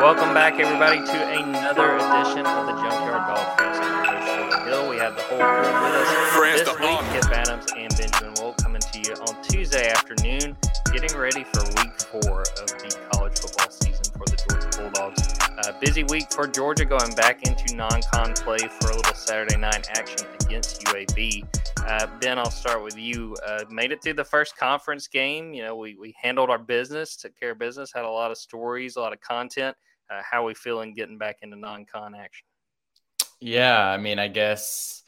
[0.00, 3.80] Welcome back, everybody, to another edition of the Junkyard Dawgcast.
[3.82, 4.88] I'm your host, Hill.
[4.88, 6.88] We have the whole crew with us Friends this week.
[6.88, 7.20] honor.
[7.20, 10.56] Kipp Adams and Benjamin Wolk coming to you on Tuesday afternoon,
[10.90, 15.38] getting ready for week four of the college football season for the Georgia Bulldogs.
[15.68, 19.86] Uh, busy week for Georgia, going back into non-con play for a little Saturday night
[19.90, 21.46] action against UAB.
[21.86, 23.36] Uh, ben, I'll start with you.
[23.46, 25.52] Uh, made it through the first conference game.
[25.52, 28.38] You know, we, we handled our business, took care of business, had a lot of
[28.38, 29.76] stories, a lot of content.
[30.10, 32.44] Uh, how we feeling getting back into non-con action?
[33.40, 35.02] Yeah, I mean, I guess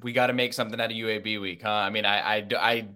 [0.00, 1.70] we got to make something out of UAB week, huh?
[1.70, 2.88] I mean, I, I, I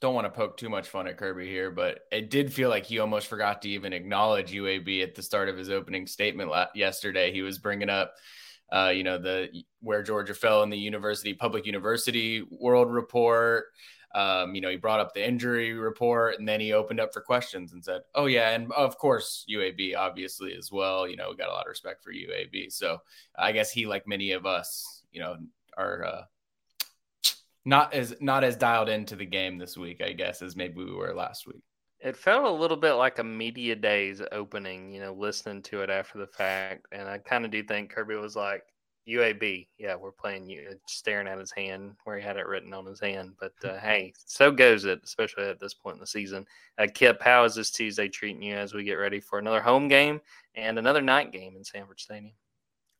[0.00, 2.86] don't want to poke too much fun at Kirby here, but it did feel like
[2.86, 6.66] he almost forgot to even acknowledge UAB at the start of his opening statement la-
[6.74, 7.32] yesterday.
[7.32, 8.14] He was bringing up,
[8.72, 9.48] uh, you know, the
[9.80, 13.64] where Georgia fell in the university public university world report.
[14.14, 17.20] Um, you know, he brought up the injury report and then he opened up for
[17.20, 18.50] questions and said, Oh, yeah.
[18.50, 21.08] And of course, UAB, obviously, as well.
[21.08, 22.72] You know, got a lot of respect for UAB.
[22.72, 22.98] So
[23.38, 25.36] I guess he, like many of us, you know,
[25.76, 26.22] are uh,
[27.64, 30.92] not as not as dialed into the game this week, I guess, as maybe we
[30.92, 31.62] were last week.
[32.00, 35.90] It felt a little bit like a media days opening, you know, listening to it
[35.90, 36.86] after the fact.
[36.92, 38.64] And I kind of do think Kirby was like,
[39.10, 42.86] UAB, yeah, we're playing you, staring at his hand where he had it written on
[42.86, 43.34] his hand.
[43.38, 46.46] But uh, hey, so goes it, especially at this point in the season.
[46.78, 49.88] Uh, Kipp, how is this Tuesday treating you as we get ready for another home
[49.88, 50.20] game
[50.54, 52.32] and another night game in Sanford Stadium?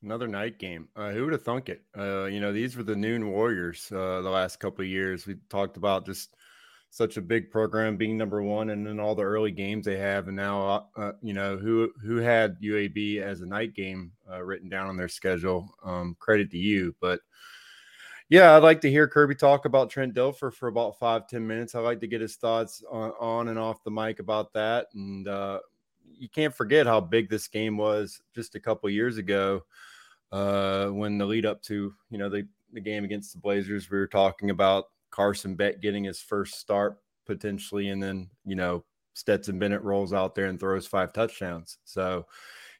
[0.02, 0.88] Another night game.
[0.96, 1.82] Uh, who would have thunk it?
[1.96, 5.26] Uh, you know, these were the noon warriors uh, the last couple of years.
[5.26, 6.36] We talked about just
[6.90, 10.26] such a big program being number one, and then all the early games they have,
[10.26, 14.68] and now uh, you know who who had UAB as a night game uh, written
[14.68, 15.72] down on their schedule.
[15.84, 17.20] Um, credit to you, but
[18.28, 21.74] yeah, I'd like to hear Kirby talk about Trent Dilfer for about five ten minutes.
[21.74, 25.28] I'd like to get his thoughts on, on and off the mic about that, and
[25.28, 25.60] uh,
[26.18, 29.62] you can't forget how big this game was just a couple years ago
[30.32, 33.98] uh, when the lead up to you know the the game against the Blazers, we
[33.98, 38.84] were talking about Carson Beck getting his first start potentially, and then you know
[39.14, 41.78] Stetson Bennett rolls out there and throws five touchdowns.
[41.84, 42.26] So,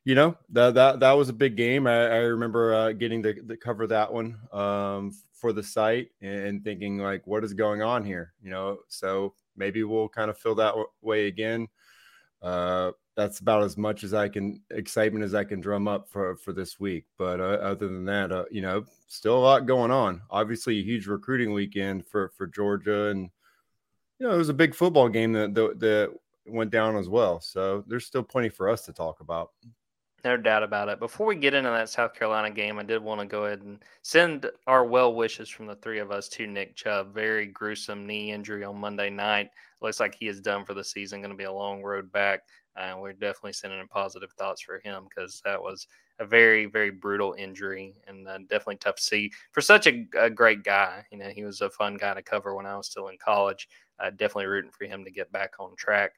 [0.04, 1.86] you know that that that was a big game.
[1.86, 6.98] I, I remember uh, getting to, cover that one um, for the site and thinking
[6.98, 8.32] like, what is going on here?
[8.42, 11.69] You know, so maybe we'll kind of feel that way again.
[12.42, 16.36] Uh, that's about as much as I can excitement as I can drum up for
[16.36, 17.04] for this week.
[17.18, 20.22] But uh, other than that, uh, you know, still a lot going on.
[20.30, 23.30] Obviously, a huge recruiting weekend for for Georgia, and
[24.18, 26.14] you know, it was a big football game that that, that
[26.46, 27.40] went down as well.
[27.40, 29.50] So there's still plenty for us to talk about.
[30.25, 31.00] No doubt about it.
[31.00, 33.82] Before we get into that South Carolina game, I did want to go ahead and
[34.03, 37.14] send our well wishes from the three of us to Nick Chubb.
[37.14, 39.50] Very gruesome knee injury on Monday night.
[39.81, 41.20] Looks like he is done for the season.
[41.20, 42.41] Going to be a long road back.
[42.76, 45.86] And uh, we're definitely sending in positive thoughts for him because that was
[46.19, 50.31] a very, very brutal injury and uh, definitely tough to see for such a, a,
[50.31, 51.04] great guy.
[51.10, 53.69] You know, he was a fun guy to cover when I was still in college.
[53.98, 56.12] Uh, definitely rooting for him to get back on track.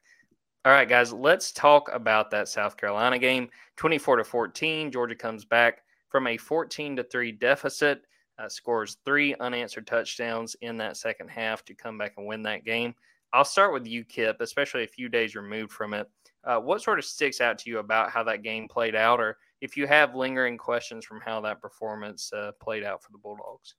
[0.65, 3.49] All right, guys, let's talk about that South Carolina game.
[3.75, 4.91] 24 to 14.
[4.91, 8.03] Georgia comes back from a 14 to 3 deficit,
[8.39, 12.63] uh, scores three unanswered touchdowns in that second half to come back and win that
[12.63, 12.95] game.
[13.33, 16.07] I'll start with you, Kipp, especially a few days removed from it.
[16.45, 19.37] Uh, what sort of sticks out to you about how that game played out, or
[19.59, 23.75] if you have lingering questions from how that performance uh, played out for the Bulldogs?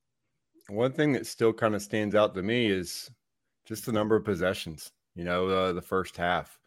[0.69, 3.11] One thing that still kind of stands out to me is
[3.65, 4.93] just the number of possessions.
[5.15, 6.59] You know, uh, the first half.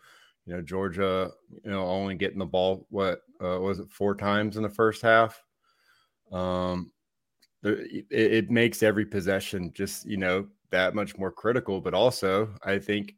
[0.47, 1.30] You know, Georgia,
[1.63, 5.02] you know, only getting the ball, what uh, was it, four times in the first
[5.02, 5.44] half?
[6.31, 6.91] Um,
[7.63, 11.81] it, it makes every possession just, you know, that much more critical.
[11.81, 13.16] But also, I think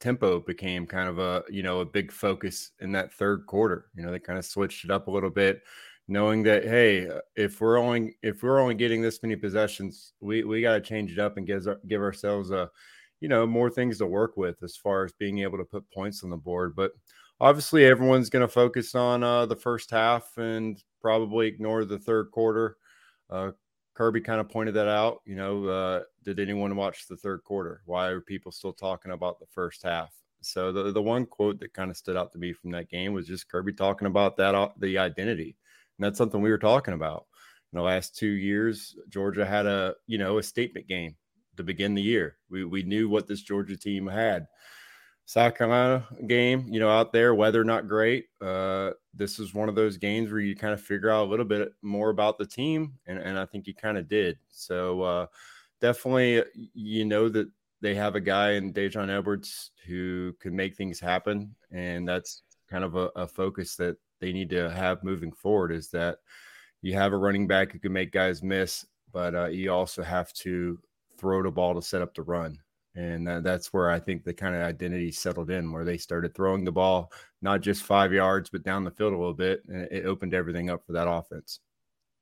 [0.00, 3.90] tempo became kind of a, you know, a big focus in that third quarter.
[3.94, 5.60] You know, they kind of switched it up a little bit,
[6.06, 10.62] knowing that, hey, if we're only, if we're only getting this many possessions, we, we
[10.62, 12.70] got to change it up and give, give ourselves a,
[13.20, 16.22] you know, more things to work with as far as being able to put points
[16.22, 16.74] on the board.
[16.76, 16.92] But
[17.40, 22.30] obviously, everyone's going to focus on uh, the first half and probably ignore the third
[22.30, 22.76] quarter.
[23.30, 23.52] Uh,
[23.94, 25.20] Kirby kind of pointed that out.
[25.24, 27.82] You know, uh, did anyone watch the third quarter?
[27.84, 30.14] Why are people still talking about the first half?
[30.40, 33.12] So the the one quote that kind of stood out to me from that game
[33.12, 35.56] was just Kirby talking about that uh, the identity,
[35.98, 37.26] and that's something we were talking about.
[37.72, 41.16] In the last two years, Georgia had a you know a statement game
[41.58, 42.38] to begin the year.
[42.48, 44.46] We we knew what this Georgia team had.
[45.26, 48.28] South Carolina game, you know, out there, weather not great.
[48.40, 51.44] Uh, this is one of those games where you kind of figure out a little
[51.44, 54.38] bit more about the team, and, and I think you kind of did.
[54.48, 55.26] So uh,
[55.82, 57.50] definitely, you know that
[57.82, 62.82] they have a guy in Daijun Edwards who can make things happen, and that's kind
[62.82, 65.72] of a, a focus that they need to have moving forward.
[65.72, 66.20] Is that
[66.80, 70.32] you have a running back who can make guys miss, but uh, you also have
[70.32, 70.78] to
[71.18, 72.58] throw the ball to set up the run.
[72.94, 76.64] And that's where I think the kind of identity settled in, where they started throwing
[76.64, 79.62] the ball not just five yards, but down the field a little bit.
[79.68, 81.60] And it opened everything up for that offense.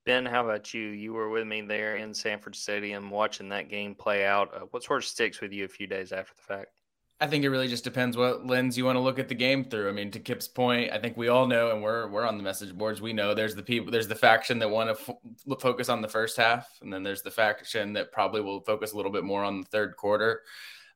[0.04, 0.82] Ben, how about you?
[0.88, 4.54] You were with me there in Sanford Stadium watching that game play out.
[4.54, 6.75] Uh, what sort of sticks with you a few days after the fact?
[7.18, 9.64] I think it really just depends what lens you want to look at the game
[9.64, 9.88] through.
[9.88, 12.42] I mean, to Kipp's point, I think we all know, and we're we're on the
[12.42, 13.00] message boards.
[13.00, 16.08] We know there's the people, there's the faction that want to f- focus on the
[16.08, 19.44] first half, and then there's the faction that probably will focus a little bit more
[19.44, 20.42] on the third quarter.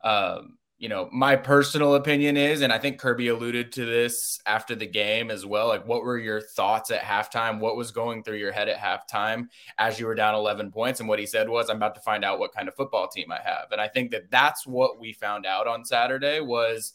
[0.04, 4.74] Um, you know, my personal opinion is, and I think Kirby alluded to this after
[4.74, 5.68] the game as well.
[5.68, 7.60] Like, what were your thoughts at halftime?
[7.60, 10.98] What was going through your head at halftime as you were down 11 points?
[10.98, 13.30] And what he said was, I'm about to find out what kind of football team
[13.30, 13.66] I have.
[13.72, 16.94] And I think that that's what we found out on Saturday was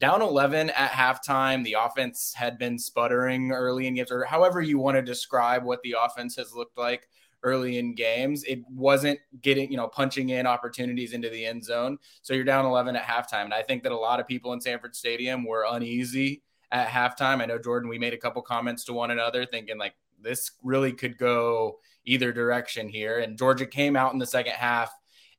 [0.00, 1.62] down 11 at halftime.
[1.62, 5.82] The offense had been sputtering early in games, or however you want to describe what
[5.82, 7.06] the offense has looked like
[7.42, 8.44] early in games.
[8.44, 11.98] It wasn't getting, you know, punching in opportunities into the end zone.
[12.22, 13.44] So you're down 11 at halftime.
[13.44, 17.40] And I think that a lot of people in Sanford Stadium were uneasy at halftime.
[17.40, 20.92] I know, Jordan, we made a couple comments to one another thinking like this really
[20.92, 23.18] could go either direction here.
[23.18, 24.92] And Georgia came out in the second half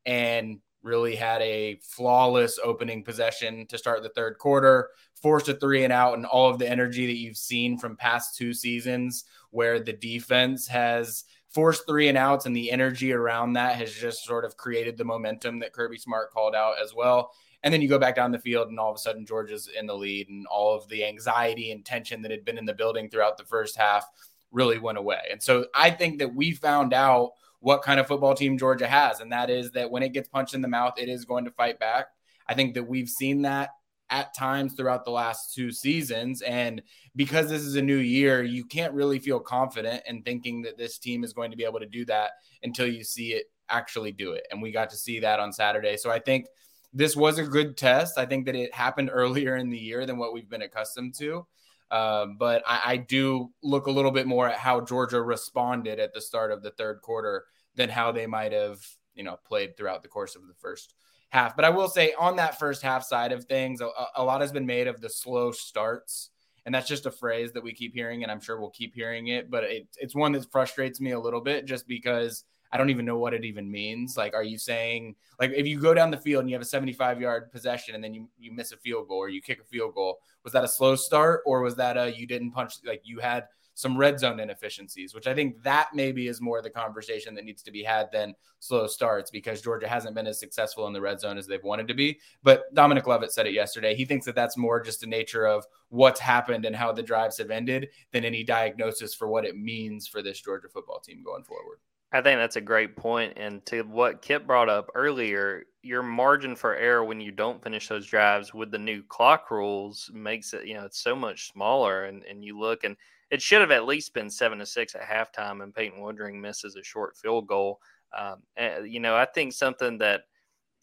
[0.05, 4.89] and really had a flawless opening possession to start the third quarter,
[5.21, 8.35] forced a three and out, and all of the energy that you've seen from past
[8.35, 13.75] two seasons where the defense has forced three and outs and the energy around that
[13.75, 17.31] has just sort of created the momentum that Kirby Smart called out as well.
[17.63, 19.85] And then you go back down the field, and all of a sudden Georgia's in
[19.85, 23.09] the lead, and all of the anxiety and tension that had been in the building
[23.09, 24.09] throughout the first half
[24.51, 25.19] really went away.
[25.31, 29.19] And so I think that we found out what kind of football team Georgia has,
[29.19, 31.51] and that is that when it gets punched in the mouth, it is going to
[31.51, 32.07] fight back.
[32.47, 33.69] I think that we've seen that
[34.11, 36.41] at times throughout the last two seasons.
[36.41, 36.81] And
[37.15, 40.97] because this is a new year, you can't really feel confident in thinking that this
[40.97, 42.31] team is going to be able to do that
[42.61, 44.45] until you see it actually do it.
[44.51, 45.95] And we got to see that on Saturday.
[45.95, 46.47] So I think
[46.93, 48.17] this was a good test.
[48.17, 51.47] I think that it happened earlier in the year than what we've been accustomed to.
[51.89, 56.13] Uh, but I, I do look a little bit more at how Georgia responded at
[56.13, 58.79] the start of the third quarter than how they might have,
[59.13, 60.95] you know, played throughout the course of the first
[61.31, 61.55] half.
[61.55, 64.51] But I will say on that first half side of things, a, a, lot has
[64.51, 66.29] been made of the slow starts.
[66.65, 69.27] And that's just a phrase that we keep hearing, and I'm sure we'll keep hearing
[69.27, 69.49] it.
[69.49, 73.05] But it, it's one that frustrates me a little bit just because I don't even
[73.05, 74.15] know what it even means.
[74.15, 76.65] Like, are you saying, like, if you go down the field and you have a
[76.65, 79.63] 75 yard possession and then you, you miss a field goal or you kick a
[79.63, 83.01] field goal, was that a slow start or was that a you didn't punch, like,
[83.03, 83.45] you had
[83.81, 87.63] some red zone inefficiencies, which I think that maybe is more the conversation that needs
[87.63, 91.19] to be had than slow starts because Georgia hasn't been as successful in the red
[91.19, 92.19] zone as they've wanted to be.
[92.43, 93.95] But Dominic Lovett said it yesterday.
[93.95, 97.37] He thinks that that's more just the nature of what's happened and how the drives
[97.39, 101.43] have ended than any diagnosis for what it means for this Georgia football team going
[101.43, 101.79] forward.
[102.13, 103.33] I think that's a great point.
[103.37, 107.87] And to what Kip brought up earlier, your margin for error when you don't finish
[107.87, 112.03] those drives with the new clock rules makes it, you know, it's so much smaller.
[112.03, 112.97] And, and you look and
[113.31, 116.75] it should have at least been seven to six at halftime, and Peyton Woodring misses
[116.75, 117.79] a short field goal.
[118.17, 120.23] Um, and, you know, I think something that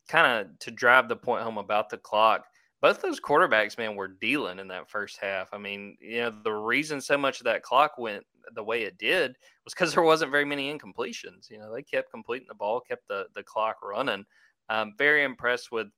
[0.08, 2.46] kind of to drive the point home about the clock.
[2.80, 5.48] Both those quarterbacks, man, were dealing in that first half.
[5.52, 8.96] I mean, you know, the reason so much of that clock went the way it
[8.98, 11.50] did was because there wasn't very many incompletions.
[11.50, 14.24] You know, they kept completing the ball, kept the the clock running.
[14.70, 15.88] Um, very impressed with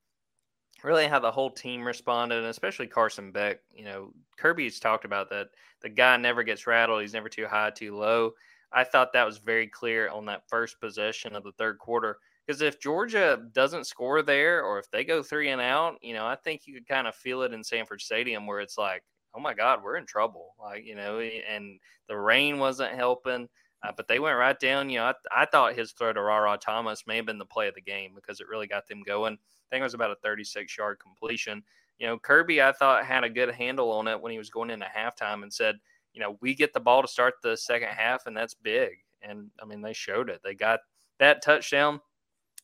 [0.85, 3.61] really how the whole team responded, and especially Carson Beck.
[3.75, 5.49] You know, Kirby's talked about that
[5.83, 7.03] the guy never gets rattled.
[7.03, 8.33] He's never too high, too low.
[8.73, 12.19] I thought that was very clear on that first possession of the third quarter.
[12.47, 16.27] Because if Georgia doesn't score there, or if they go three and out, you know,
[16.27, 19.03] I think you could kind of feel it in Sanford Stadium where it's like,
[19.35, 20.55] oh my God, we're in trouble.
[20.61, 23.49] Like, you know, and the rain wasn't helping.
[23.83, 24.91] Uh, but they went right down.
[24.91, 27.69] You know, I, I thought his throw to Rara Thomas may have been the play
[27.69, 29.35] of the game because it really got them going.
[29.35, 31.63] I think it was about a 36 yard completion.
[31.99, 34.71] You know, Kirby, I thought had a good handle on it when he was going
[34.71, 35.77] into halftime and said,
[36.13, 38.99] you know, we get the ball to start the second half, and that's big.
[39.23, 40.41] And I mean, they showed it.
[40.43, 40.81] They got
[41.19, 42.01] that touchdown.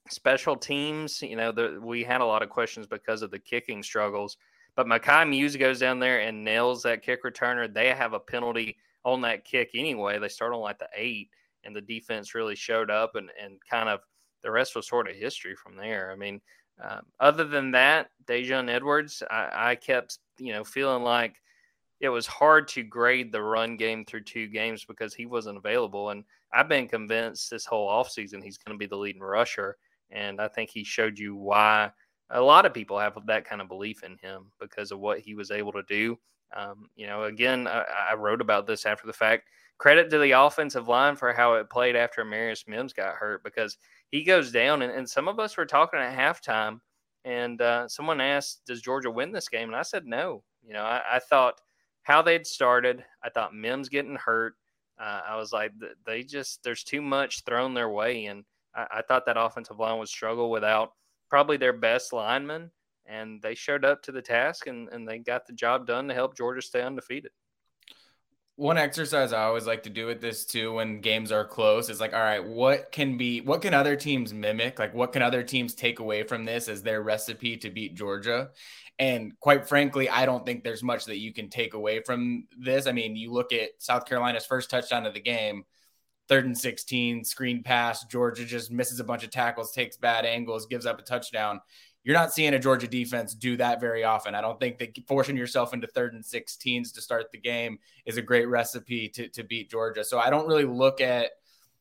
[0.09, 3.83] Special teams, you know, the, we had a lot of questions because of the kicking
[3.83, 4.37] struggles.
[4.75, 7.73] But Mekhi Mews goes down there and nails that kick returner.
[7.73, 10.19] They have a penalty on that kick anyway.
[10.19, 11.31] They start on like the eight,
[11.65, 14.01] and the defense really showed up and, and kind of
[14.43, 16.11] the rest was sort of history from there.
[16.13, 16.41] I mean,
[16.83, 21.37] um, other than that, Daijun Edwards, I, I kept you know feeling like
[22.01, 26.11] it was hard to grade the run game through two games because he wasn't available.
[26.11, 29.79] And I've been convinced this whole offseason he's going to be the leading rusher.
[30.11, 31.91] And I think he showed you why
[32.31, 35.35] a lot of people have that kind of belief in him because of what he
[35.35, 36.19] was able to do.
[36.55, 39.49] Um, you know, again, I, I, wrote about this after the fact.
[39.79, 43.77] Credit to the offensive line for how it played after Marius Mims got hurt because
[44.11, 46.81] he goes down, and, and some of us were talking at halftime,
[47.25, 50.83] and uh, someone asked, "Does Georgia win this game?" And I said, "No." You know,
[50.83, 51.61] I, I thought
[52.03, 53.05] how they'd started.
[53.23, 54.55] I thought Mims getting hurt.
[54.99, 55.73] Uh, I was like,
[56.07, 59.99] they just there's too much thrown their way, and I, I thought that offensive line
[59.99, 60.93] would struggle without
[61.29, 62.71] probably their best lineman,
[63.09, 66.15] and they showed up to the task and, and they got the job done to
[66.15, 67.33] help Georgia stay undefeated.
[68.59, 72.01] One exercise I always like to do with this too when games are close is
[72.01, 74.79] like, all right, what can be what can other teams mimic?
[74.79, 78.51] Like what can other teams take away from this as their recipe to beat Georgia?
[78.99, 82.87] And quite frankly, I don't think there's much that you can take away from this.
[82.87, 85.65] I mean, you look at South Carolina's first touchdown of the game,
[86.29, 88.07] third and 16, screen pass.
[88.07, 91.61] Georgia just misses a bunch of tackles, takes bad angles, gives up a touchdown.
[92.07, 94.37] You're not seeing a Georgia defense do that very often.
[94.37, 98.17] I don't think that forcing yourself into third and 16s to start the game is
[98.17, 100.05] a great recipe to, to beat Georgia.
[100.05, 101.33] So I don't really look at,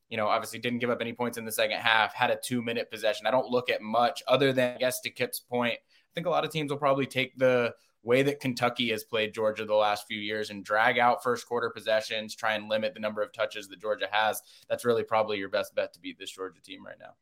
[0.09, 2.63] you know, obviously didn't give up any points in the second half, had a two
[2.63, 3.27] minute possession.
[3.27, 5.75] I don't look at much other than, I guess, to Kipp's point.
[5.75, 9.31] I think a lot of teams will probably take the way that Kentucky has played
[9.31, 12.99] Georgia the last few years and drag out first quarter possessions, try and limit the
[12.99, 16.31] number of touches that Georgia has, that's really probably your best bet to beat this
[16.31, 17.13] Georgia team right now.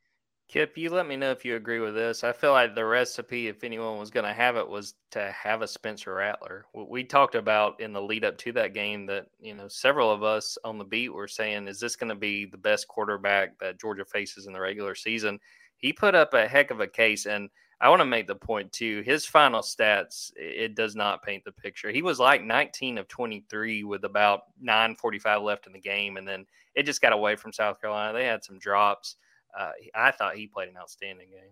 [0.53, 2.23] Kipp, you let me know if you agree with this.
[2.23, 5.63] I feel like the recipe, if anyone was going to have it, was to have
[5.63, 6.65] a Spencer Rattler.
[6.75, 10.21] We talked about in the lead up to that game that, you know, several of
[10.21, 13.79] us on the beat were saying, is this going to be the best quarterback that
[13.79, 15.39] Georgia faces in the regular season?
[15.77, 17.25] He put up a heck of a case.
[17.25, 17.49] And
[17.81, 19.01] I want to make the point too.
[19.07, 21.89] His final stats, it does not paint the picture.
[21.89, 26.45] He was like 19 of 23 with about 9:45 left in the game, and then
[26.75, 28.13] it just got away from South Carolina.
[28.13, 29.15] They had some drops.
[29.57, 31.51] Uh, I thought he played an outstanding game.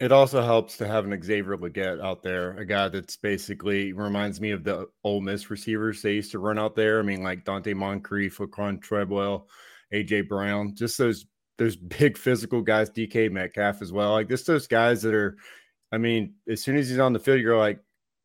[0.00, 4.40] It also helps to have an Xavier Legette out there, a guy that's basically reminds
[4.40, 6.98] me of the Ole Miss receivers they used to run out there.
[6.98, 9.46] I mean, like Donte Moncrief, Laquan Treadwell,
[9.92, 11.26] AJ Brown, just those
[11.60, 14.12] there's big physical guys, DK Metcalf as well.
[14.12, 15.36] Like just those guys that are,
[15.92, 17.78] I mean, as soon as he's on the field, you're like,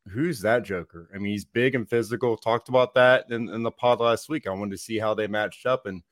[0.08, 1.10] who's that Joker?
[1.14, 2.38] I mean, he's big and physical.
[2.38, 4.46] Talked about that in, in the pod last week.
[4.46, 6.02] I wanted to see how they matched up, and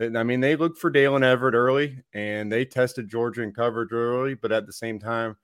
[0.00, 4.34] I mean, they looked for Daylen Everette early, and they tested Georgia in coverage early,
[4.34, 5.36] but at the same time.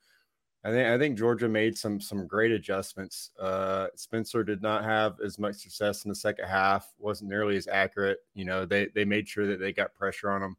[0.64, 3.30] I think I think Georgia made some some great adjustments.
[3.38, 6.92] Uh, Spencer did not have as much success in the second half.
[6.98, 8.18] wasn't nearly as accurate.
[8.34, 10.56] You know, they they made sure that they got pressure on him.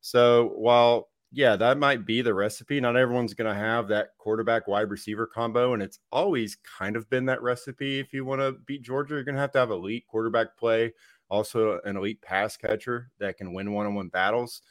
[0.00, 2.80] So while yeah, that might be the recipe.
[2.80, 7.08] Not everyone's going to have that quarterback wide receiver combo, and it's always kind of
[7.08, 8.00] been that recipe.
[8.00, 10.92] If you want to beat Georgia, you're going to have to have elite quarterback play,
[11.30, 14.62] also an elite pass catcher that can win one-on-one battles.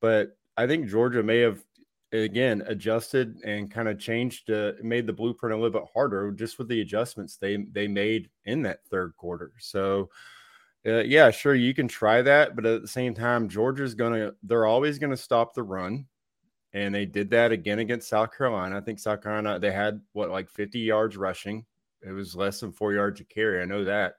[0.00, 1.64] But I think Georgia may have
[2.12, 6.58] again adjusted and kind of changed, uh, made the blueprint a little bit harder just
[6.58, 9.52] with the adjustments they they made in that third quarter.
[9.58, 10.10] So
[10.86, 14.66] uh, yeah, sure, you can try that, but at the same time, Georgia's gonna they're
[14.66, 16.06] always gonna stop the run,
[16.72, 18.76] and they did that again against South Carolina.
[18.76, 21.66] I think South Carolina they had what like 50 yards rushing.
[22.02, 23.60] It was less than four yards to carry.
[23.60, 24.14] I know that.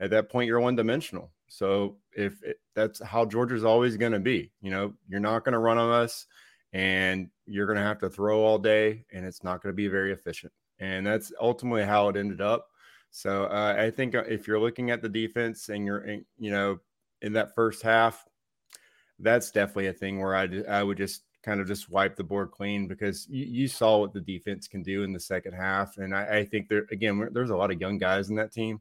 [0.00, 1.32] At that point, you're one dimensional.
[1.48, 5.54] So if it, that's how Georgia's always going to be, you know, you're not going
[5.54, 6.26] to run on us,
[6.72, 9.88] and you're going to have to throw all day, and it's not going to be
[9.88, 10.52] very efficient.
[10.78, 12.68] And that's ultimately how it ended up.
[13.10, 16.50] So uh, I think uh, if you're looking at the defense and you're, in, you
[16.50, 16.78] know,
[17.22, 18.24] in that first half,
[19.18, 22.50] that's definitely a thing where I I would just kind of just wipe the board
[22.50, 26.14] clean because you, you saw what the defense can do in the second half, and
[26.14, 28.80] I, I think there again there's a lot of young guys in that team.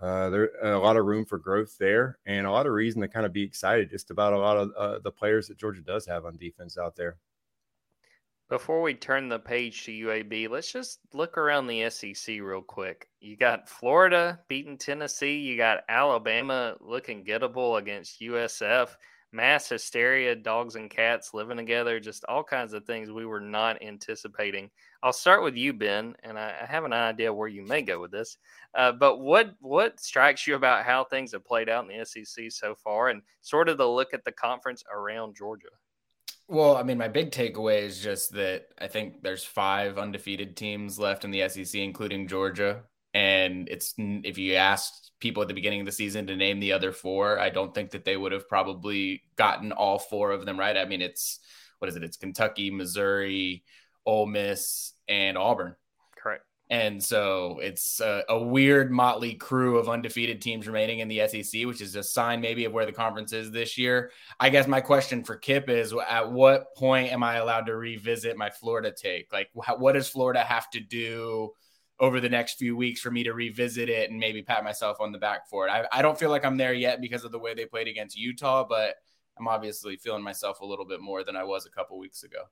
[0.00, 3.08] Uh, there a lot of room for growth there, and a lot of reason to
[3.08, 6.06] kind of be excited just about a lot of uh, the players that Georgia does
[6.06, 7.18] have on defense out there.
[8.48, 13.08] Before we turn the page to UAB, let's just look around the SEC real quick.
[13.20, 15.36] You got Florida beating Tennessee.
[15.36, 18.96] You got Alabama looking gettable against USF.
[19.30, 23.82] Mass hysteria, dogs and cats living together, just all kinds of things we were not
[23.82, 24.70] anticipating.
[25.02, 28.10] I'll start with you, Ben, and I have an idea where you may go with
[28.10, 28.38] this.
[28.74, 32.50] Uh, but what what strikes you about how things have played out in the SEC
[32.50, 35.68] so far, and sort of the look at the conference around Georgia?
[36.48, 40.98] Well, I mean, my big takeaway is just that I think there's five undefeated teams
[40.98, 42.84] left in the SEC, including Georgia.
[43.14, 46.72] And it's if you asked people at the beginning of the season to name the
[46.72, 50.58] other four, I don't think that they would have probably gotten all four of them
[50.58, 50.76] right.
[50.76, 51.40] I mean, it's
[51.78, 52.04] what is it?
[52.04, 53.64] It's Kentucky, Missouri,
[54.04, 55.74] Ole Miss, and Auburn.
[56.16, 56.44] Correct.
[56.70, 61.64] And so it's a, a, weird motley crew of undefeated teams remaining in the SEC,
[61.64, 64.10] which is a sign maybe of where the conference is this year.
[64.38, 68.36] I guess my question for Kipp is at what point am I allowed to revisit
[68.36, 69.32] my Florida take?
[69.32, 71.52] Like, what does Florida have to do
[72.00, 75.12] over the next few weeks for me to revisit it and maybe pat myself on
[75.12, 75.70] the back for it?
[75.70, 78.18] I, I don't feel like I'm there yet because of the way they played against
[78.18, 78.96] Utah, but
[79.38, 82.44] I'm obviously feeling myself a little bit more than I was a couple weeks ago.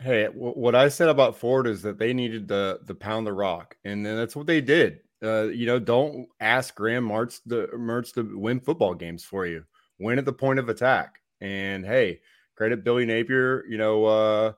[0.00, 3.76] Hey, what I said about Ford is that they needed the the pound the rock,
[3.84, 5.00] and then that's what they did.
[5.22, 9.64] Uh, you know, don't ask Graham Mertz to Mertz to win football games for you.
[9.98, 11.20] Win at the point of attack.
[11.40, 12.20] And hey,
[12.56, 13.64] credit Billy Napier.
[13.66, 14.52] You know, uh,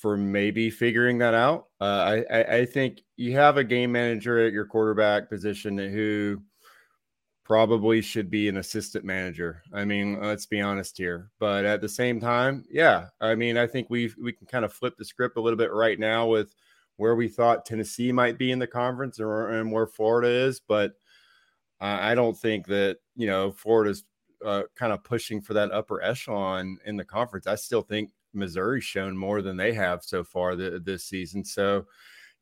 [0.00, 1.68] for maybe figuring that out.
[1.80, 6.42] Uh, I, I think you have a game manager at your quarterback position who
[7.44, 9.62] probably should be an assistant manager.
[9.72, 11.30] I mean, let's be honest here.
[11.38, 14.72] But at the same time, yeah, I mean, I think we we can kind of
[14.72, 16.54] flip the script a little bit right now with
[16.96, 20.60] where we thought Tennessee might be in the conference or, and where Florida is.
[20.60, 20.92] But
[21.80, 24.04] I don't think that you know Florida's
[24.44, 27.46] uh, kind of pushing for that upper echelon in the conference.
[27.46, 31.44] I still think Missouri's shown more than they have so far the, this season.
[31.44, 31.86] So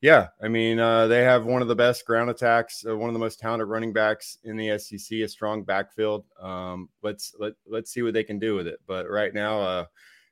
[0.01, 3.13] yeah, I mean, uh, they have one of the best ground attacks, uh, one of
[3.13, 6.25] the most talented running backs in the SEC, a strong backfield.
[6.39, 8.79] Um, let's let let's see what they can do with it.
[8.85, 9.85] But right now, uh,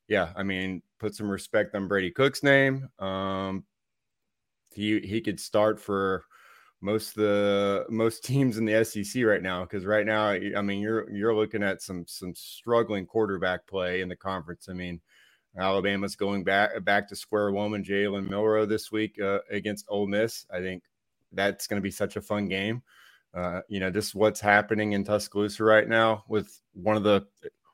[0.08, 2.90] yeah, I mean, put some respect on Brady Cook's name.
[3.00, 3.64] Um,
[4.76, 6.26] he he could start for
[6.82, 11.10] most the most teams in the SEC right now because right now, I mean, you're
[11.10, 14.68] you're looking at some some struggling quarterback play in the conference.
[14.70, 15.02] I mean
[15.58, 20.08] Alabama's going back back to square one with Jalen Milroe this week uh, against Ole
[20.08, 20.46] Miss.
[20.52, 20.84] I think
[21.32, 22.82] that's going to be such a fun game.
[23.34, 27.26] Uh, you know, just what's happening in Tuscaloosa right now with one of the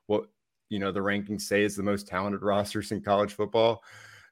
[0.08, 0.26] what
[0.70, 3.84] you know the rankings say is the most talented rosters in college football.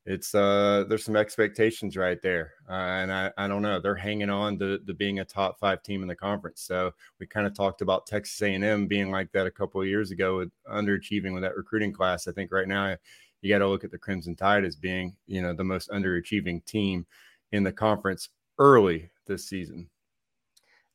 [0.05, 4.29] It's uh there's some expectations right there, uh, and I I don't know they're hanging
[4.29, 6.61] on to, to being a top five team in the conference.
[6.61, 10.11] So we kind of talked about Texas A&M being like that a couple of years
[10.11, 12.25] ago with underachieving with that recruiting class.
[12.25, 12.95] I think right now
[13.41, 16.65] you got to look at the Crimson Tide as being, you know, the most underachieving
[16.65, 17.05] team
[17.51, 19.89] in the conference early this season.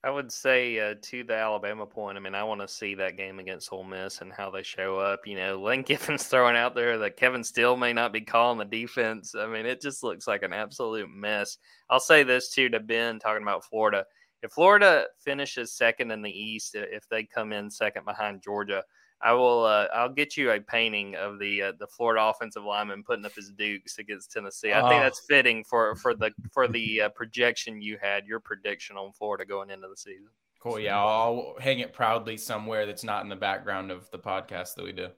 [0.05, 3.17] I would say uh, to the Alabama point, I mean, I want to see that
[3.17, 5.21] game against Ole Miss and how they show up.
[5.27, 8.65] You know, Lane Kiffin's throwing out there that Kevin Steele may not be calling the
[8.65, 9.37] defense.
[9.37, 11.57] I mean, it just looks like an absolute mess.
[11.89, 14.05] I'll say this too to Ben talking about Florida.
[14.43, 18.83] If Florida finishes second in the East, if they come in second behind Georgia,
[19.23, 19.65] I will.
[19.65, 23.35] Uh, I'll get you a painting of the uh, the Florida offensive lineman putting up
[23.35, 24.73] his dukes against Tennessee.
[24.73, 25.05] I think oh.
[25.05, 29.45] that's fitting for for the for the uh, projection you had, your prediction on Florida
[29.45, 30.29] going into the season.
[30.61, 30.81] Cool.
[30.81, 34.85] Yeah, I'll hang it proudly somewhere that's not in the background of the podcast that
[34.85, 35.09] we do.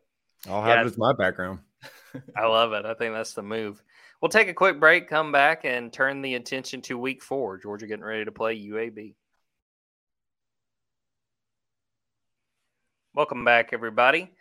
[0.48, 1.60] I'll have yeah, it as my background.
[2.36, 2.84] I love it.
[2.84, 3.82] I think that's the move.
[4.20, 7.58] We'll take a quick break, come back, and turn the attention to Week Four.
[7.58, 9.14] Georgia getting ready to play UAB.
[13.16, 14.32] Welcome back, everybody.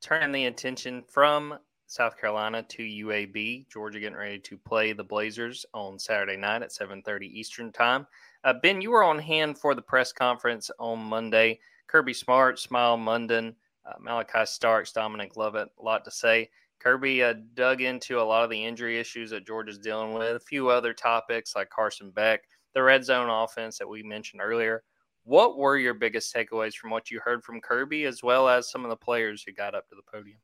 [0.00, 3.68] Turning the attention from South Carolina to UAB.
[3.68, 8.06] Georgia getting ready to play the Blazers on Saturday night at 7:30 Eastern Time.
[8.42, 11.60] Uh, ben, you were on hand for the press conference on Monday.
[11.88, 16.48] Kirby Smart, Smael Mondon, uh, Malaki Starks, Dominic Lovett, a lot to say.
[16.78, 20.40] Kirby uh, dug into a lot of the injury issues that Georgia's dealing with, a
[20.40, 24.84] few other topics like Carson Beck, the red zone offense that we mentioned earlier.
[25.26, 28.84] What were your biggest takeaways from what you heard from Kirby, as well as some
[28.84, 30.38] of the players who got up to the podium?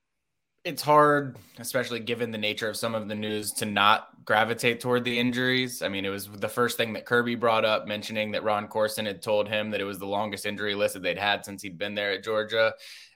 [0.65, 5.05] It's hard, especially given the nature of some of the news, to not gravitate toward
[5.05, 5.83] the injuries.
[5.83, 9.07] I mean, it was the first thing that Kirby brought up, mentioning that Ron Courson
[9.07, 11.79] had told him that it was the longest injury list that they'd had since he'd
[11.79, 12.75] been there at Georgia.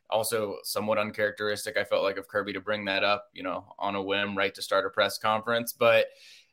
[0.09, 3.97] Also, somewhat uncharacteristic, I felt like, of Kirby to bring that up, you know, on
[3.97, 5.73] a whim right to start a press conference.
[5.73, 6.07] But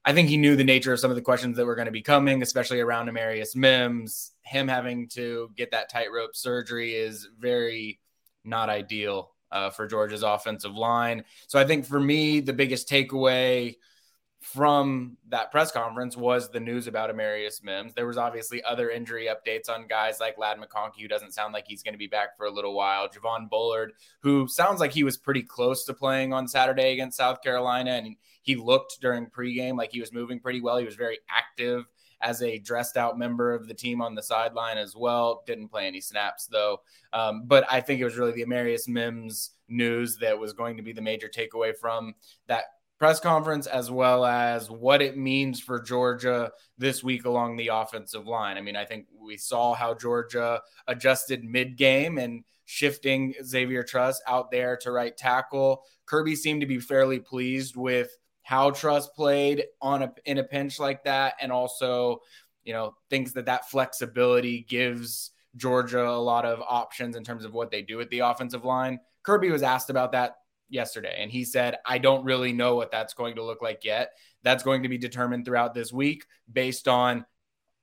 [0.06, 1.92] I think he knew the nature of some of the questions that were going to
[1.92, 4.32] be coming, especially around Amarius Mims.
[4.44, 8.00] Him having to get that tightrope surgery is very
[8.44, 11.24] not ideal uh, for Georgia's offensive line.
[11.48, 13.76] So I think for me, the biggest takeaway
[14.42, 17.94] from that press conference was the news about Amarius Mims.
[17.94, 21.66] There was obviously other injury updates on guys like Ladd McConkey, who doesn't sound like
[21.66, 23.08] he's going to be back for a little while.
[23.08, 27.42] Javon Bullard, who sounds like he was pretty close to playing on Saturday against South
[27.42, 30.78] Carolina, and he looked during pregame like he was moving pretty well.
[30.78, 31.86] He was very active
[32.24, 35.44] as a dressed out member of the team on the sideline as well.
[35.46, 36.82] Didn't play any snaps though.
[37.12, 40.84] Um, but I think it was really the Amarius Mims news that was going to
[40.84, 42.16] be the major takeaway from
[42.48, 42.66] that
[43.00, 48.28] press conference, as well as what it means for Georgia this week along the offensive
[48.28, 48.58] line.
[48.58, 54.22] I mean, I think we saw how Georgia adjusted mid game and shifting Xavier Truss
[54.26, 55.84] out there to right tackle.
[56.06, 60.80] Kirby seemed to be fairly pleased with how Truss played on a in a pinch
[60.80, 62.20] like that, and also,
[62.64, 67.54] you know, thinks that that flexibility gives Georgia a lot of options in terms of
[67.54, 69.00] what they do with the offensive line.
[69.24, 70.36] Kirby was asked about that
[70.70, 74.12] yesterday, and he said, I don't really know what that's going to look like yet.
[74.44, 77.26] That's going to be determined throughout this week based on,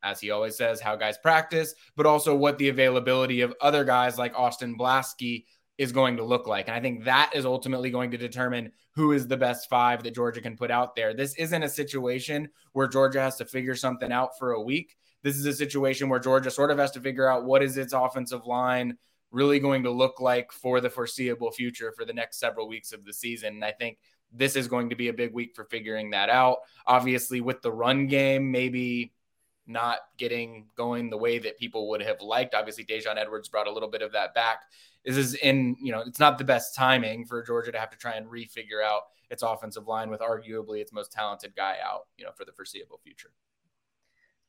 [0.03, 4.19] as he always says, how guys practice, but also what the availability of other guys
[4.19, 5.45] like Austin Blaske
[5.81, 6.69] is going to look like.
[6.69, 10.15] And I think that is ultimately going to determine who is the best five that
[10.15, 11.15] Georgia can put out there.
[11.15, 14.99] This isn't a situation where Georgia has to figure something out for a week.
[15.23, 17.95] This is a situation where Georgia sort of has to figure out what is its
[17.95, 18.99] offensive line
[19.31, 23.07] really going to look like for the foreseeable future for the next several weeks of
[23.07, 23.55] the season.
[23.55, 23.97] And I think
[24.31, 26.59] this is going to be a big week for figuring that out.
[26.87, 29.15] Obviously, with the run game, maybe
[29.67, 32.55] not getting going the way that people would have liked.
[32.55, 34.65] Obviously, Daijun Edwards brought a little bit of that back.
[35.05, 37.97] This is in, you know, it's not the best timing for Georgia to have to
[37.97, 42.25] try and refigure out its offensive line with arguably its most talented guy out, you
[42.25, 43.31] know, for the foreseeable future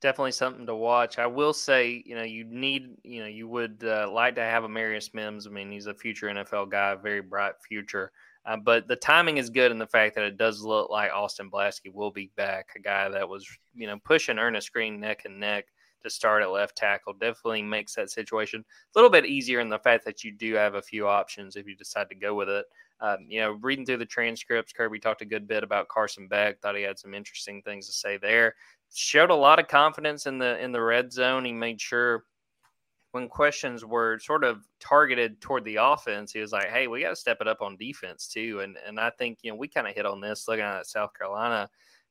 [0.01, 1.19] definitely something to watch.
[1.19, 4.63] I will say, you know, you need, you know, you would uh, like to have
[4.63, 5.47] a Marius Mims.
[5.47, 8.11] I mean, he's a future NFL guy, very bright future.
[8.43, 11.51] Uh, but the timing is good in the fact that it does look like Austin
[11.51, 15.39] Blaske will be back, a guy that was, you know, pushing Earnest Greene neck and
[15.39, 15.67] neck
[16.03, 17.13] to start at left tackle.
[17.13, 20.75] Definitely makes that situation a little bit easier in the fact that you do have
[20.75, 22.65] a few options if you decide to go with it.
[22.99, 26.61] Um, you know, reading through the transcripts, Kirby talked a good bit about Carson Beck.
[26.61, 28.53] Thought he had some interesting things to say there
[28.93, 31.45] showed a lot of confidence in the in the red zone.
[31.45, 32.25] He made sure
[33.11, 37.09] when questions were sort of targeted toward the offense, he was like, "Hey, we got
[37.09, 39.87] to step it up on defense too." And and I think you know we kind
[39.87, 41.69] of hit on this looking at South Carolina,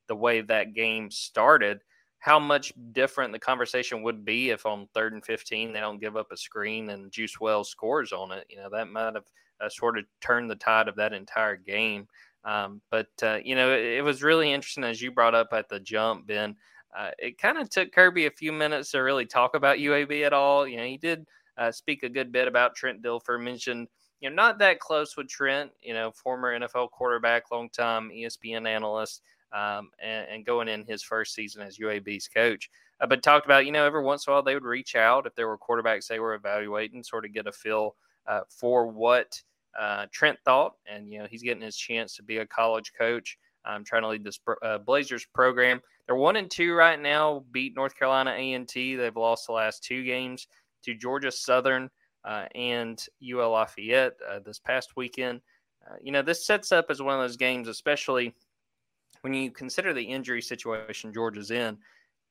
[0.09, 1.81] the way that game started.
[2.20, 6.16] How much different the conversation would be if on third and fifteen they don't give
[6.16, 8.46] up a screen and Juice Wells scores on it.
[8.48, 9.24] You know that might have
[9.61, 12.06] uh, sort of turned the tide of that entire game.
[12.44, 15.68] Um, but uh, you know, it, it, was really interesting as you brought up at
[15.68, 16.56] the jump, Ben.
[16.96, 20.33] Uh, it kind of took Kirby a few minutes to really talk about UAB at
[20.33, 20.66] all.
[20.66, 21.26] You know, he did
[21.59, 23.40] uh, speak a good bit about Trent Dilfer.
[23.42, 23.88] Mentioned,
[24.20, 25.70] you know, not that close with Trent.
[25.83, 29.22] You know, former NFL quarterback, long time ESPN analyst,
[29.53, 32.71] um, and, and, going in his first season as UAB's coach.
[33.01, 35.27] Uh, but talked about, you know, every once in a while they would reach out
[35.27, 39.41] if there were quarterbacks they were evaluating, sort of get a feel uh, for what
[39.79, 43.39] uh, Trent thought, and you know he's getting his chance to be a college coach.
[43.65, 45.81] I'm trying to lead this uh, Blazers program.
[46.07, 47.45] They're one and two right now.
[47.53, 48.97] Beat North Carolina A&T.
[48.97, 50.47] They've lost the last two games
[50.85, 51.91] to Georgia Southern
[52.25, 55.41] uh, and UL Lafayette uh, this past weekend.
[56.01, 58.35] You know this sets up as one of those games, especially
[59.22, 61.78] when you consider the injury situation Georgia's in.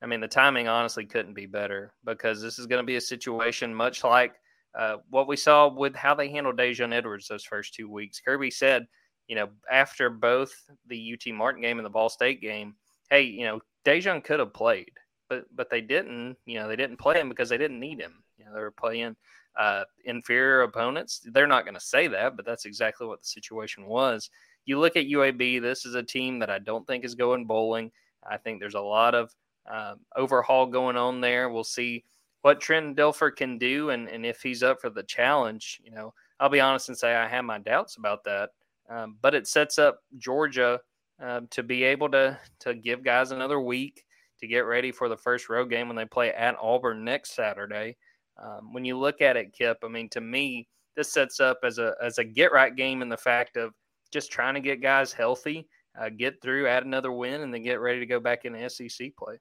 [0.02, 3.02] I mean, the timing honestly couldn't be better because this is going to be a
[3.02, 4.36] situation much like
[4.78, 8.22] uh, what we saw with how they handled Daijun Edwards those first two weeks.
[8.22, 8.88] Kirby said,
[9.28, 10.54] you know, after both
[10.88, 12.76] the UT Martin game and the Ball State game,
[13.10, 14.92] hey, you know, Daijun could have played,
[15.30, 16.38] but but they didn't.
[16.46, 18.24] You know, they didn't play him because they didn't need him.
[18.38, 19.16] You know, they were playing
[19.58, 21.22] uh, inferior opponents.
[21.26, 24.30] They're not going to say that, but that's exactly what the situation was.
[24.70, 25.64] You look at UAB.
[25.64, 27.92] This is a team that I don't think is going bowling.
[28.24, 29.34] I think there's a lot of
[29.68, 31.50] uh, overhaul going on there.
[31.50, 32.04] We'll see
[32.44, 36.14] what Trent Dilfer can do and, and if he's up for the challenge, you know,
[36.40, 38.52] I'll be honest and say I have my doubts about that.
[38.92, 40.80] Um, but it sets up Georgia
[41.20, 44.06] um, to be able to to give guys another week
[44.40, 47.98] to get ready for the first road game when they play at Auburn next Saturday.
[48.38, 51.80] Um, when you look at it, Kipp, I mean, to me, this sets up as
[51.80, 53.74] a as a get right game in the fact of
[54.12, 55.68] just trying to get guys healthy,
[56.00, 58.70] uh, get through, add another win, and then get ready to go back in the
[58.70, 59.40] SEC play.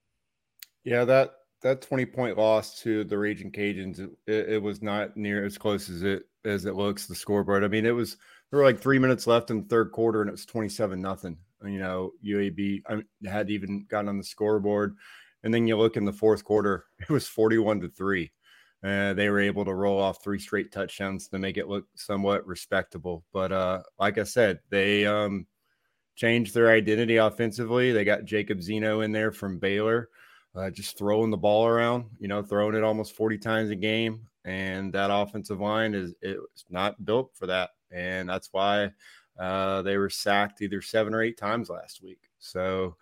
[0.85, 4.11] Yeah, that that 20 point loss to the Raging Cajuns, it,
[4.49, 7.07] it, was not near as close as it as it looks.
[7.07, 7.65] The scoreboard.
[7.65, 8.17] I mean, it was
[8.51, 11.37] there were like three minutes left in the third quarter, and it was 27 nothing.
[11.65, 12.83] You know, UAB
[13.27, 14.97] had even gotten on the scoreboard,
[15.43, 18.31] and then you look in the fourth quarter, it was 41 to three.
[18.83, 22.47] Uh, they were able to roll off three straight touchdowns to make it look somewhat
[22.47, 23.25] respectable.
[23.33, 25.47] But uh, like I said, they um,
[26.15, 27.91] changed their identity offensively.
[27.91, 30.11] They got Jacob Zeno in there from Baylor
[30.59, 34.29] uh, just throwing the ball around, you know, throwing it almost 40 times a game.
[34.45, 37.71] And that offensive line is it's not built for that.
[37.91, 38.93] And that's why
[39.39, 42.31] uh, they were sacked either seven or eight times last week.
[42.39, 42.97] So,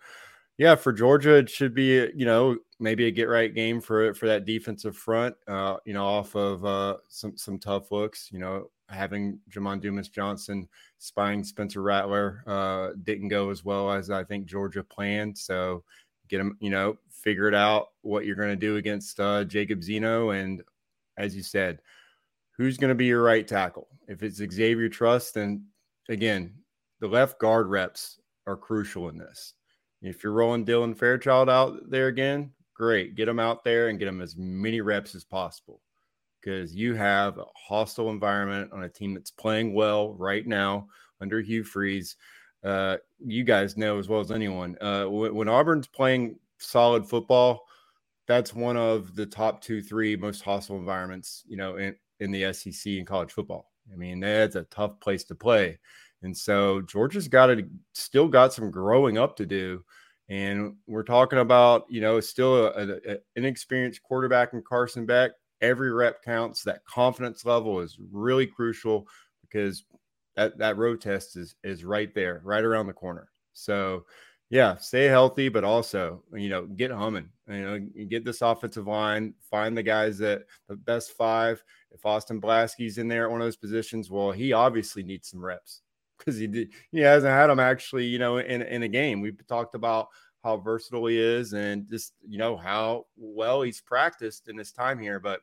[0.57, 4.27] yeah, for Georgia, it should be, you know, maybe a get right game for for
[4.27, 8.29] that defensive front, uh, you know, off of uh, some some tough looks.
[8.31, 10.67] You know, having Jamon Dumas Johnson
[10.97, 15.37] spying Spencer Rattler uh, didn't go as well as I think Georgia planned.
[15.37, 15.83] So,
[16.27, 19.83] get them, you know, figure it out what you're going to do against uh, Jacob
[19.83, 20.31] Zeno.
[20.31, 20.63] And
[21.17, 21.81] as you said,
[22.51, 23.87] who's going to be your right tackle?
[24.07, 25.65] If it's Xavier Truss, then
[26.09, 26.53] again,
[26.99, 29.53] the left guard reps are crucial in this.
[30.01, 33.15] If you're rolling Dylan Fairchild out there again, great.
[33.15, 35.81] Get him out there and get him as many reps as possible
[36.39, 40.87] because you have a hostile environment on a team that's playing well right now
[41.19, 42.15] under Hugh Freeze.
[42.63, 47.65] Uh, you guys know as well as anyone uh, when, when Auburn's playing solid football,
[48.27, 52.51] that's one of the top two, three most hostile environments, you know, in, in the
[52.53, 53.71] SEC in college football.
[53.91, 55.79] I mean, that's a tough place to play.
[56.23, 59.83] And so Georgia's got to still got some growing up to do.
[60.29, 65.31] And we're talking about, you know, still an inexperienced quarterback in Carson Beck.
[65.61, 66.63] Every rep counts.
[66.63, 69.07] That confidence level is really crucial
[69.41, 69.85] because
[70.35, 73.29] that, that road test is is right there, right around the corner.
[73.53, 74.05] So
[74.49, 77.29] yeah, stay healthy, but also, you know, get humming.
[77.49, 81.63] You know, get this offensive line, find the guys that the best five.
[81.91, 85.43] If Austin Blaske's in there at one of those positions, well, he obviously needs some
[85.43, 85.81] reps
[86.17, 89.21] because he did he hasn't had them actually, you know, in in a game.
[89.21, 90.07] We've talked about
[90.43, 94.99] how versatile he is and just you know how well he's practiced in his time
[94.99, 95.41] here, but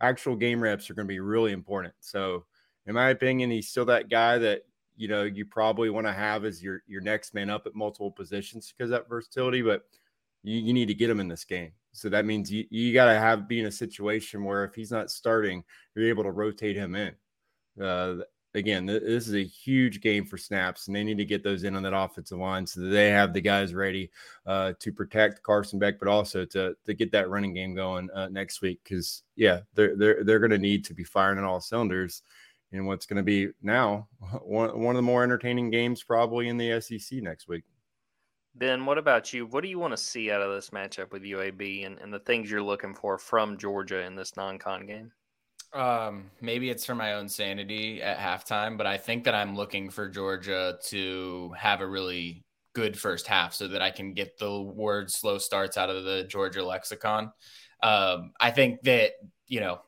[0.00, 1.94] actual game reps are going to be really important.
[2.00, 2.44] So,
[2.86, 4.62] in my opinion, he's still that guy that
[4.98, 8.10] you know you probably want to have as your your next man up at multiple
[8.10, 9.84] positions because that versatility but
[10.42, 13.06] you, you need to get him in this game so that means you, you got
[13.06, 15.62] to have be in a situation where if he's not starting
[15.94, 17.14] you're able to rotate him in
[17.80, 18.16] uh,
[18.58, 21.74] again this is a huge game for snaps and they need to get those in
[21.74, 24.10] on that offensive line so that they have the guys ready
[24.46, 28.28] uh, to protect carson beck but also to to get that running game going uh,
[28.28, 31.60] next week because yeah they're they're, they're going to need to be firing on all
[31.60, 32.22] cylinders
[32.72, 34.06] in what's going to be now
[34.42, 37.64] one, one of the more entertaining games probably in the SEC next week.
[38.54, 39.46] Ben, what about you?
[39.46, 42.18] What do you want to see out of this matchup with UAB and, and the
[42.18, 45.12] things you're looking for from Georgia in this non con game?
[45.74, 49.90] Um, maybe it's for my own sanity at halftime, but I think that I'm looking
[49.90, 54.62] for Georgia to have a really good first half so that I can get the
[54.62, 57.32] word slow starts out of the Georgia lexicon.
[57.82, 59.12] Um, I think that,
[59.46, 59.80] you know,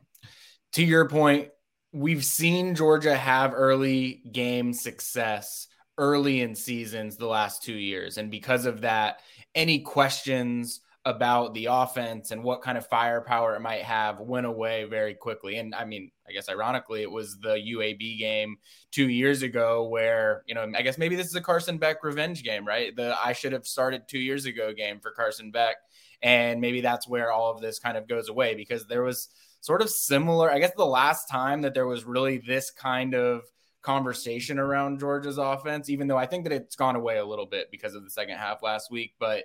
[0.72, 1.48] to your point,
[1.92, 5.66] we've seen Georgia have early game success
[5.98, 8.18] early in seasons the last two years.
[8.18, 9.20] And because of that,
[9.54, 14.84] any questions about the offense and what kind of firepower it might have went away
[14.84, 15.56] very quickly.
[15.56, 18.58] And I mean, I guess ironically, it was the UAB game
[18.90, 22.42] two years ago where, you know, I guess maybe this is a Carson Beck revenge
[22.42, 22.94] game, right?
[22.94, 25.76] The I should have started two years ago game for Carson Beck.
[26.22, 29.30] And maybe that's where all of this kind of goes away because there was
[29.62, 30.50] sort of similar.
[30.50, 33.44] I guess the last time that there was really this kind of
[33.80, 37.70] conversation around Georgia's offense, even though I think that it's gone away a little bit
[37.70, 39.44] because of the second half last week, but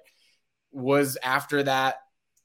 [0.76, 1.98] was after that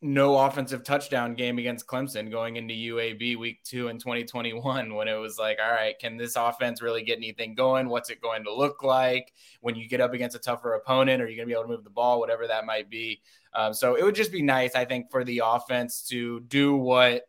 [0.03, 5.15] no offensive touchdown game against Clemson going into UAB week two in 2021 when it
[5.15, 7.89] was like, all right, can this offense really get anything going?
[7.89, 11.21] What's it going to look like when you get up against a tougher opponent?
[11.21, 13.21] Are you going to be able to move the ball, whatever that might be?
[13.53, 17.25] Um, so it would just be nice, I think, for the offense to do what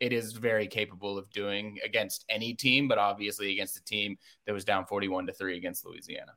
[0.00, 4.52] it is very capable of doing against any team, but obviously against a team that
[4.52, 6.32] was down 41 to 3 against Louisiana.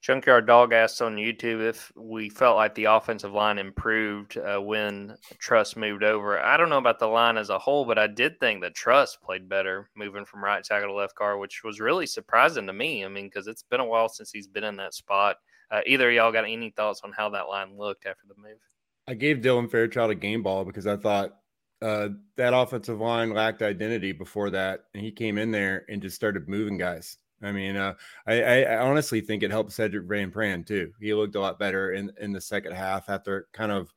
[0.00, 5.14] Junkyard Dog asked on YouTube if we felt like the offensive line improved uh, when
[5.38, 6.40] Truss moved over.
[6.40, 9.16] I don't know about the line as a whole, but I did think that Truss
[9.16, 13.04] played better moving from right tackle to left guard, which was really surprising to me.
[13.04, 15.36] I mean, because it's been a while since he's been in that spot.
[15.70, 18.58] Uh, either y'all got any thoughts on how that line looked after the move?
[19.06, 21.36] I gave Dylan Fairchild a game ball because I thought
[21.82, 26.16] uh, that offensive line lacked identity before that, and he came in there and just
[26.16, 27.18] started moving guys.
[27.42, 27.94] I mean, uh,
[28.26, 30.92] I, I, honestly think it helped Sedrick Van Pran too.
[31.00, 33.92] He looked a lot better in in the second half after kind of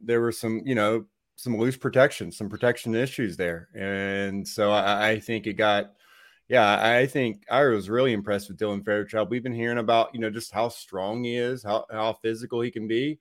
[0.00, 1.04] there were some you know
[1.36, 5.92] some loose protection, some protection issues there, and so I, I think it got.
[6.48, 9.30] Yeah, I think I was really impressed with Dylan Fairchild.
[9.30, 12.70] We've been hearing about you know just how strong he is, how how physical he
[12.70, 13.20] can be,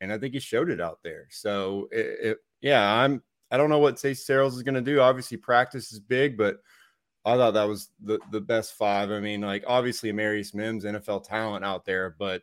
[0.00, 1.26] and I think he showed it out there.
[1.30, 3.22] So it, it yeah, I'm.
[3.50, 5.00] I don't know what Say Searels is going to do.
[5.00, 6.56] Obviously, practice is big, but
[7.24, 9.10] I thought that was the the best five.
[9.10, 12.42] I mean, like obviously Amarius Mims, NFL talent out there, but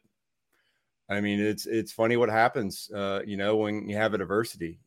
[1.12, 4.80] I mean, it's it's funny what happens, uh, you know, when you have a diversity.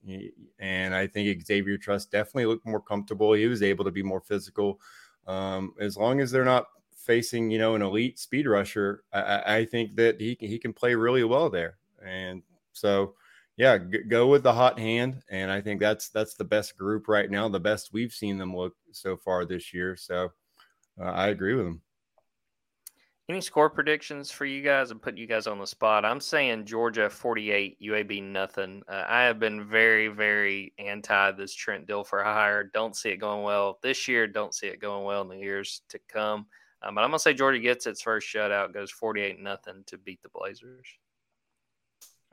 [0.59, 3.35] And I think Xavier Truss definitely looked more comfortable.
[3.35, 4.81] He was able to be more physical.
[5.27, 9.65] Um, as long as they're not facing, you know, an elite speed rusher, I, I
[9.67, 11.77] think that he he can play really well there.
[12.03, 13.15] And so
[13.57, 17.09] yeah, g- go with the hot hand, and I think that's that's the best group
[17.09, 19.97] right now, the best we've seen them look so far this year.
[19.97, 20.31] So
[21.01, 21.81] uh, I agree with them.
[23.29, 26.05] Any score predictions for you guys and put you guys on the spot?
[26.05, 28.83] I'm saying Georgia 48, UAB nothing.
[28.87, 32.65] Uh, I have been very, very anti this Trent Dilfer hire.
[32.65, 34.27] Don't see it going well this year.
[34.27, 36.47] Don't see it going well in the years to come.
[36.83, 40.23] Um, but I'm gonna say Georgia gets its first shutout, goes 48 nothing to beat
[40.23, 40.87] the Blazers.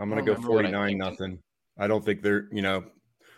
[0.01, 1.39] I'm gonna go 49 nothing.
[1.77, 2.85] I don't think they're you know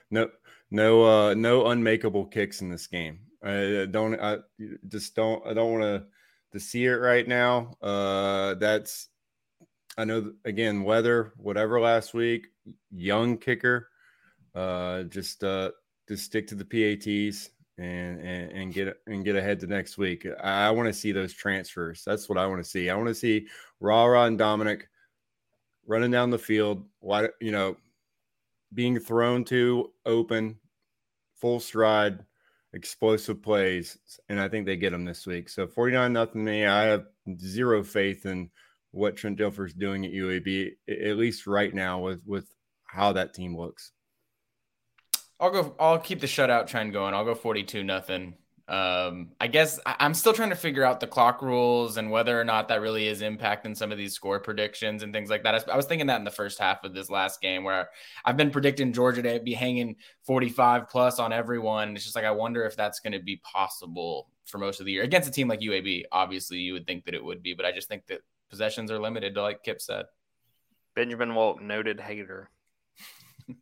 [0.09, 0.29] no
[0.71, 3.19] no uh no unmakeable kicks in this game.
[3.43, 4.37] I don't I
[4.87, 6.05] just don't I don't want to
[6.53, 7.75] to see it right now.
[7.81, 9.09] Uh that's
[9.97, 12.47] I know again weather whatever last week
[12.91, 13.89] young kicker
[14.55, 15.71] uh just uh
[16.07, 20.25] just stick to the PATs and and, and get and get ahead to next week.
[20.41, 22.03] I, I want to see those transfers.
[22.05, 22.89] That's what I want to see.
[22.89, 23.47] I want to see
[23.81, 24.87] Ra and Dominic
[25.85, 26.85] running down the field.
[26.99, 27.77] Why you know
[28.73, 30.57] being thrown to open,
[31.35, 32.25] full stride,
[32.73, 33.97] explosive plays,
[34.29, 35.49] and I think they get them this week.
[35.49, 36.65] So 49 nothing me.
[36.65, 37.05] I have
[37.39, 38.49] zero faith in
[38.91, 42.47] what Trent Dilfer's doing at UAB, at least right now with with
[42.85, 43.91] how that team looks.
[45.39, 45.75] I'll go.
[45.79, 47.13] I'll keep the shutout trend going.
[47.13, 48.35] I'll go 42 nothing.
[48.65, 52.45] Um, I guess I'm still trying to figure out the clock rules and whether or
[52.45, 55.69] not that really is impacting some of these score predictions and things like that.
[55.69, 57.89] I was thinking that in the first half of this last game where
[58.23, 61.95] I've been predicting Georgia to be hanging 45 plus on everyone.
[61.95, 64.93] It's just like I wonder if that's going to be possible for most of the
[64.93, 66.03] year against a team like UAB.
[66.11, 68.99] Obviously, you would think that it would be, but I just think that possessions are
[68.99, 70.05] limited, like Kipp said.
[70.95, 72.49] Benjamin Wolk, noted hater.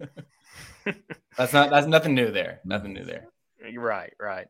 [1.37, 2.59] that's not that's nothing new there.
[2.65, 3.27] Nothing new there.
[3.75, 4.47] Right, right.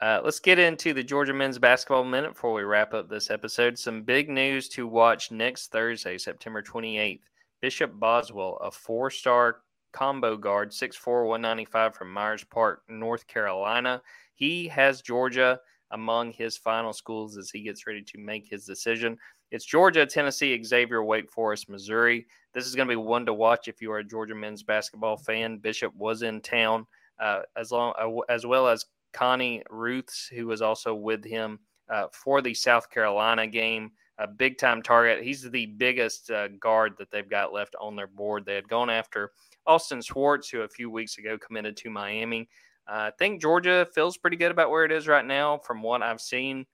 [0.00, 3.78] Uh, let's get into the Georgia men's basketball minute before we wrap up this episode.
[3.78, 7.20] Some big news to watch next Thursday, September 28th.
[7.62, 14.02] Bishop Boswell, a four star combo guard, 6'4, 195 from Myers Park, North Carolina.
[14.34, 15.58] He has Georgia
[15.92, 19.16] among his final schools as he gets ready to make his decision.
[19.50, 22.26] It's Georgia, Tennessee, Xavier, Wake Forest, Missouri.
[22.52, 25.16] This is going to be one to watch if you are a Georgia men's basketball
[25.16, 25.56] fan.
[25.56, 26.86] Bishop was in town,
[27.18, 32.06] uh, as long uh, as well as Connie Ruths, who was also with him uh,
[32.12, 33.92] for the South Carolina game.
[34.18, 35.22] A big time target.
[35.22, 38.46] He's the biggest uh, guard that they've got left on their board.
[38.46, 39.32] They had gone after
[39.66, 42.48] Austin Swartz, who a few weeks ago committed to Miami.
[42.88, 46.02] Uh, I think Georgia feels pretty good about where it is right now from what
[46.02, 46.66] I've seen.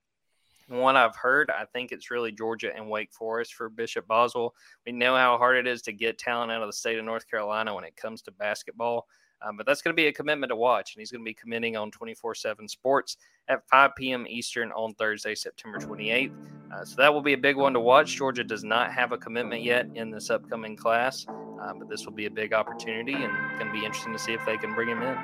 [0.68, 4.54] what I've heard, I think it's really Georgia and Wake Forest for Bishop Boswell.
[4.86, 7.28] We know how hard it is to get talent out of the state of North
[7.28, 9.06] Carolina when it comes to basketball.
[9.44, 11.34] Um, but that's going to be a commitment to watch, and he's going to be
[11.34, 13.16] committing on 24 7 sports
[13.48, 14.26] at 5 p.m.
[14.28, 16.32] Eastern on Thursday, September 28th.
[16.72, 18.16] Uh, so that will be a big one to watch.
[18.16, 22.12] Georgia does not have a commitment yet in this upcoming class, uh, but this will
[22.12, 24.88] be a big opportunity and going to be interesting to see if they can bring
[24.88, 25.16] him in.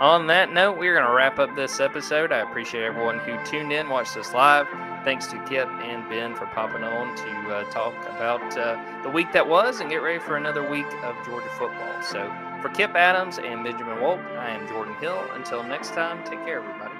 [0.00, 2.30] On that note, we're going to wrap up this episode.
[2.30, 4.68] I appreciate everyone who tuned in, watched us live.
[5.04, 9.32] Thanks to Kipp and Ben for popping on to uh, talk about uh, the week
[9.32, 12.02] that was and get ready for another week of Georgia football.
[12.02, 15.24] So, for Kipp Adams and Benjamin Wolk, I am Jordan Hill.
[15.34, 16.97] Until next time, take care, everybody.